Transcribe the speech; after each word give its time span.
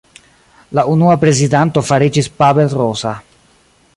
La 0.77 0.85
unua 0.93 1.17
prezidanto 1.25 1.85
fariĝis 1.91 2.31
Pavel 2.41 2.75
Rosa. 2.83 3.15